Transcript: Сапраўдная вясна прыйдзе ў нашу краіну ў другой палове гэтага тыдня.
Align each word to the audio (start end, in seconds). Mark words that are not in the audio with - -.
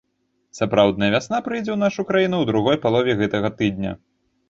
Сапраўдная 0.59 1.09
вясна 1.17 1.37
прыйдзе 1.49 1.65
ў 1.73 1.79
нашу 1.85 2.09
краіну 2.09 2.35
ў 2.43 2.51
другой 2.55 2.83
палове 2.89 3.19
гэтага 3.25 3.57
тыдня. 3.63 3.99